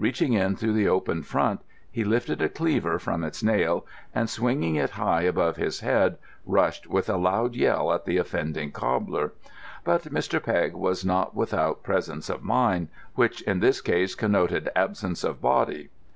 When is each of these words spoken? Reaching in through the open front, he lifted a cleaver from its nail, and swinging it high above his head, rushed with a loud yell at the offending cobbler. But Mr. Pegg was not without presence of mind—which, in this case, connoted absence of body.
Reaching 0.00 0.32
in 0.32 0.56
through 0.56 0.72
the 0.72 0.88
open 0.88 1.22
front, 1.22 1.60
he 1.88 2.02
lifted 2.02 2.42
a 2.42 2.48
cleaver 2.48 2.98
from 2.98 3.22
its 3.22 3.44
nail, 3.44 3.86
and 4.12 4.28
swinging 4.28 4.74
it 4.74 4.90
high 4.90 5.22
above 5.22 5.54
his 5.54 5.78
head, 5.78 6.18
rushed 6.44 6.88
with 6.88 7.08
a 7.08 7.16
loud 7.16 7.54
yell 7.54 7.92
at 7.92 8.04
the 8.04 8.16
offending 8.16 8.72
cobbler. 8.72 9.34
But 9.84 10.12
Mr. 10.12 10.42
Pegg 10.42 10.74
was 10.74 11.04
not 11.04 11.36
without 11.36 11.84
presence 11.84 12.28
of 12.28 12.42
mind—which, 12.42 13.40
in 13.42 13.60
this 13.60 13.80
case, 13.80 14.16
connoted 14.16 14.68
absence 14.74 15.22
of 15.22 15.40
body. 15.40 15.90